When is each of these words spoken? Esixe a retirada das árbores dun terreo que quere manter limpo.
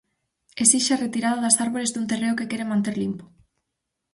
Esixe 0.63 0.91
a 0.93 1.01
retirada 1.05 1.43
das 1.45 1.59
árbores 1.65 1.91
dun 1.91 2.05
terreo 2.11 2.37
que 2.37 2.49
quere 2.51 2.71
manter 2.71 2.95
limpo. 3.03 3.25